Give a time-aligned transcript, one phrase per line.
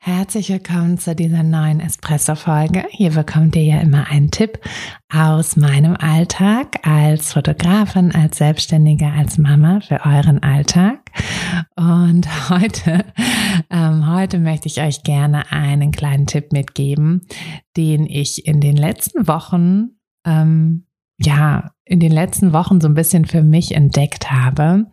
[0.00, 2.86] Herzlich willkommen zu dieser neuen Espresso-Folge.
[2.90, 4.60] Hier bekommt ihr ja immer einen Tipp
[5.12, 11.00] aus meinem Alltag als Fotografin, als Selbstständige, als Mama für euren Alltag.
[11.74, 13.04] Und heute,
[13.70, 17.26] ähm, heute möchte ich euch gerne einen kleinen Tipp mitgeben,
[17.76, 20.86] den ich in den letzten Wochen, ähm,
[21.18, 24.86] ja, in den letzten Wochen so ein bisschen für mich entdeckt habe.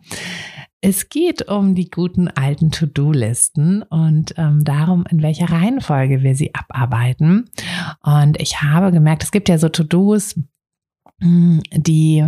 [0.80, 6.54] Es geht um die guten alten To-Do-Listen und ähm, darum, in welcher Reihenfolge wir sie
[6.54, 7.50] abarbeiten.
[8.02, 10.38] Und ich habe gemerkt, es gibt ja so To-Dos,
[11.20, 12.24] hm, die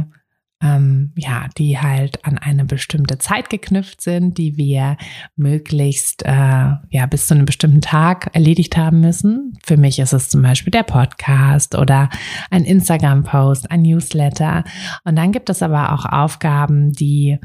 [0.60, 4.96] ähm, ja, die halt an eine bestimmte Zeit geknüpft sind, die wir
[5.36, 9.56] möglichst äh, ja bis zu einem bestimmten Tag erledigt haben müssen.
[9.64, 12.10] Für mich ist es zum Beispiel der Podcast oder
[12.50, 14.64] ein Instagram-Post, ein Newsletter.
[15.04, 17.38] Und dann gibt es aber auch Aufgaben, die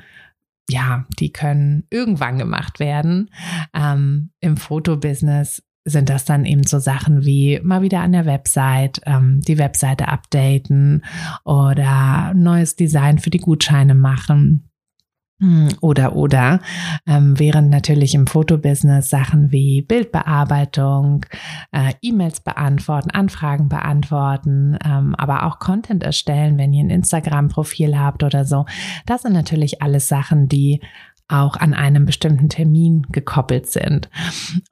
[0.69, 3.30] ja, die können irgendwann gemacht werden.
[3.73, 9.02] Ähm, Im Fotobusiness sind das dann eben so Sachen wie mal wieder an der Website,
[9.06, 11.03] ähm, die Webseite updaten
[11.44, 14.69] oder neues Design für die Gutscheine machen.
[15.44, 16.62] Hm, oder, oder,
[17.06, 21.26] ähm, während natürlich im Fotobusiness Sachen wie Bildbearbeitung,
[21.74, 28.24] äh, E-Mails beantworten, Anfragen beantworten, ähm, aber auch Content erstellen, wenn ihr ein Instagram-Profil habt
[28.24, 28.66] oder so.
[29.06, 30.80] Das sind natürlich alles Sachen, die
[31.28, 34.09] auch an einem bestimmten Termin gekoppelt sind.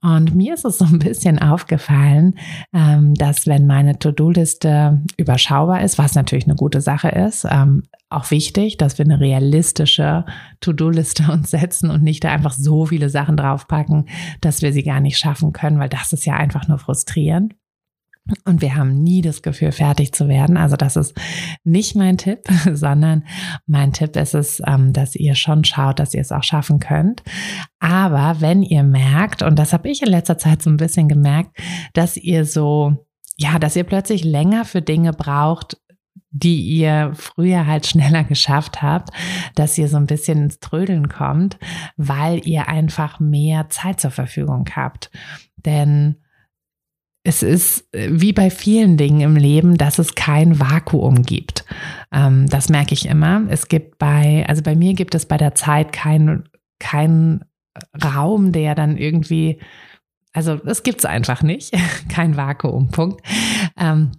[0.02, 2.36] Und mir ist es so ein bisschen aufgefallen,
[2.74, 8.32] ähm, dass wenn meine To-Do-Liste überschaubar ist, was natürlich eine gute Sache ist, ähm, auch
[8.32, 10.26] wichtig, dass wir eine realistische
[10.60, 14.08] To-Do-Liste uns setzen und nicht da einfach so viele Sachen draufpacken,
[14.42, 17.56] dass wir sie gar nicht schaffen können, weil das ist ja einfach nur frustrierend.
[18.46, 20.56] Und wir haben nie das Gefühl, fertig zu werden.
[20.56, 21.18] Also das ist
[21.64, 22.42] nicht mein Tipp,
[22.72, 23.26] sondern
[23.66, 27.24] mein Tipp ist es, ähm, dass ihr schon schaut, dass ihr es auch schaffen könnt.
[27.80, 31.58] Aber wenn ihr merkt, und das habe ich in letzter Zeit so ein bisschen gemerkt,
[31.94, 33.08] dass ihr so,
[33.38, 35.78] ja, dass ihr plötzlich länger für Dinge braucht,
[36.32, 39.10] die ihr früher halt schneller geschafft habt,
[39.56, 41.58] dass ihr so ein bisschen ins Trödeln kommt,
[41.98, 45.12] weil ihr einfach mehr Zeit zur Verfügung habt.
[45.58, 46.16] Denn
[47.24, 51.66] es ist äh, wie bei vielen Dingen im Leben, dass es kein Vakuum gibt.
[52.12, 53.44] Ähm, das merke ich immer.
[53.50, 56.50] Es gibt bei, also bei mir gibt es bei der Zeit keinen
[56.80, 57.46] kein
[58.04, 59.60] Raum, der dann irgendwie,
[60.34, 61.74] also es gibt es einfach nicht,
[62.10, 63.22] kein Vakuum, Punkt.
[63.78, 64.12] Ähm,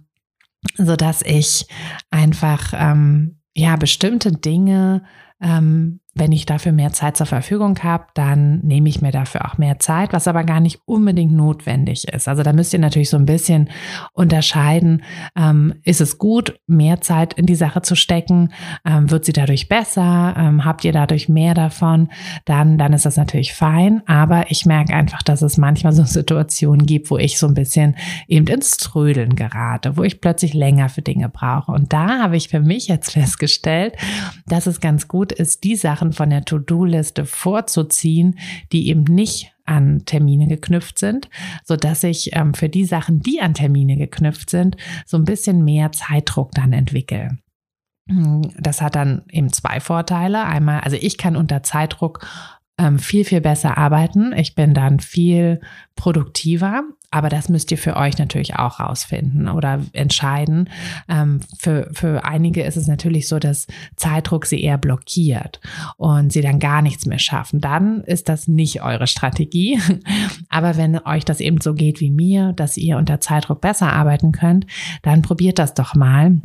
[0.77, 1.67] so dass ich
[2.11, 5.03] einfach ähm, ja bestimmte Dinge
[5.41, 9.57] ähm, wenn ich dafür mehr Zeit zur Verfügung habe, dann nehme ich mir dafür auch
[9.57, 12.27] mehr Zeit, was aber gar nicht unbedingt notwendig ist.
[12.27, 13.69] Also da müsst ihr natürlich so ein bisschen
[14.13, 15.03] unterscheiden,
[15.35, 18.53] ähm, ist es gut, mehr Zeit in die Sache zu stecken,
[18.85, 22.09] ähm, wird sie dadurch besser, ähm, habt ihr dadurch mehr davon,
[22.45, 24.03] dann, dann ist das natürlich fein.
[24.05, 27.95] Aber ich merke einfach, dass es manchmal so Situationen gibt, wo ich so ein bisschen
[28.27, 31.71] eben ins Trödeln gerate, wo ich plötzlich länger für Dinge brauche.
[31.71, 33.95] Und da habe ich für mich jetzt festgestellt,
[34.45, 38.37] dass es ganz gut ist, die Sachen Sachen von der To-Do-Liste vorzuziehen,
[38.71, 41.29] die eben nicht an Termine geknüpft sind,
[41.63, 44.75] so dass ich ähm, für die Sachen, die an Termine geknüpft sind,
[45.05, 47.37] so ein bisschen mehr Zeitdruck dann entwickle.
[48.09, 50.43] Hm, das hat dann eben zwei Vorteile.
[50.43, 52.27] Einmal, also ich kann unter Zeitdruck
[52.77, 54.33] ähm, viel, viel besser arbeiten.
[54.33, 55.61] Ich bin dann viel
[55.95, 56.83] produktiver.
[57.11, 60.67] Aber das müsst ihr für euch natürlich auch rausfinden oder entscheiden.
[61.07, 65.61] Ähm, für, für einige ist es natürlich so, dass Zeitdruck sie eher blockiert
[65.97, 67.61] und sie dann gar nichts mehr schaffen.
[67.61, 69.79] Dann ist das nicht eure Strategie.
[70.49, 74.31] Aber wenn euch das eben so geht wie mir, dass ihr unter Zeitdruck besser arbeiten
[74.31, 74.65] könnt,
[75.03, 76.41] dann probiert das doch mal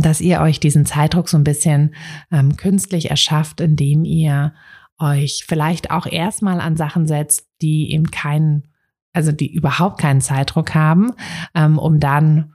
[0.00, 1.94] dass ihr euch diesen Zeitdruck so ein bisschen
[2.32, 4.54] ähm, künstlich erschafft, indem ihr
[4.98, 8.68] euch vielleicht auch erstmal an Sachen setzt, die eben keinen,
[9.12, 11.12] also die überhaupt keinen Zeitdruck haben,
[11.54, 12.52] ähm, um dann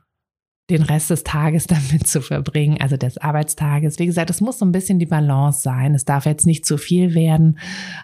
[0.71, 3.99] den Rest des Tages damit zu verbringen, also des Arbeitstages.
[3.99, 5.93] Wie gesagt, es muss so ein bisschen die Balance sein.
[5.93, 7.59] Es darf jetzt nicht zu viel werden,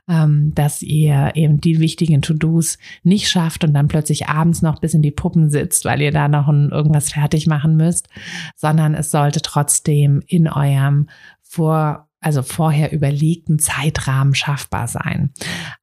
[0.07, 4.93] ähm, dass ihr eben die wichtigen To-Dos nicht schafft und dann plötzlich abends noch bis
[4.93, 8.09] in die Puppen sitzt, weil ihr da noch ein, irgendwas fertig machen müsst,
[8.55, 11.07] sondern es sollte trotzdem in eurem
[11.41, 15.31] vor also vorher überlegten Zeitrahmen schaffbar sein.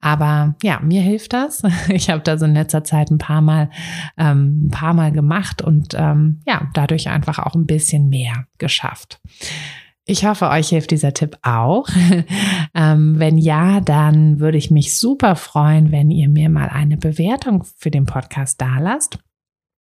[0.02, 1.62] Aber ja, mir hilft das.
[1.88, 3.70] Ich habe das in letzter Zeit ein paar Mal,
[4.18, 9.20] ähm, ein paar Mal gemacht und ähm, ja, dadurch einfach auch ein bisschen mehr geschafft.
[10.04, 11.88] Ich hoffe, euch hilft dieser Tipp auch.
[12.74, 17.64] ähm, wenn ja, dann würde ich mich super freuen, wenn ihr mir mal eine Bewertung
[17.78, 19.18] für den Podcast dalasst.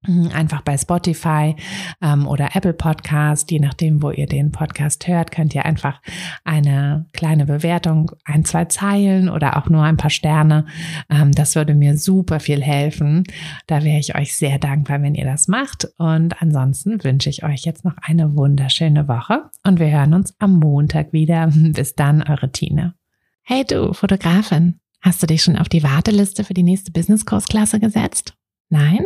[0.05, 1.55] Mhm, einfach bei Spotify
[2.01, 6.01] ähm, oder Apple Podcast, je nachdem, wo ihr den Podcast hört, könnt ihr einfach
[6.44, 10.65] eine kleine Bewertung, ein, zwei Zeilen oder auch nur ein paar Sterne.
[11.09, 13.23] Ähm, das würde mir super viel helfen.
[13.67, 15.88] Da wäre ich euch sehr dankbar, wenn ihr das macht.
[15.97, 20.59] Und ansonsten wünsche ich euch jetzt noch eine wunderschöne Woche und wir hören uns am
[20.59, 21.50] Montag wieder.
[21.53, 22.95] Bis dann, eure Tine.
[23.41, 28.35] Hey du, Fotografin, hast du dich schon auf die Warteliste für die nächste Business-Kursklasse gesetzt?
[28.69, 29.05] Nein?